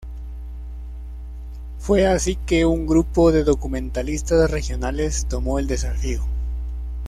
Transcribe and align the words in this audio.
Fue 1.77 2.07
así 2.07 2.35
que 2.35 2.65
un 2.65 2.87
grupo 2.87 3.31
de 3.31 3.43
documentalistas 3.43 4.49
regionales 4.49 5.27
tomó 5.27 5.59
el 5.59 5.67
desafío. 5.67 6.23